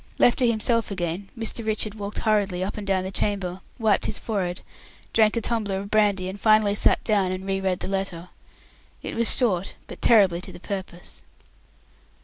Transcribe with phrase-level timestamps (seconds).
[0.17, 1.63] Left to himself again, Mr.
[1.63, 4.61] Richard walked hurriedly up and down the chamber, wiped his forehead,
[5.13, 8.29] drank a tumbler of brandy, and finally sat down and re read the letter.
[9.03, 11.21] It was short, but terribly to the purpose.